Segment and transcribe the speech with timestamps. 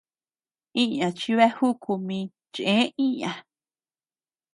[0.81, 2.19] Iña chi beajuku mi
[2.53, 3.31] cheë iña.